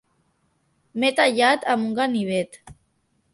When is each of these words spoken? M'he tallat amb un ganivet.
M'he 1.03 1.11
tallat 1.19 1.67
amb 1.75 1.85
un 1.89 1.93
ganivet. 2.01 2.59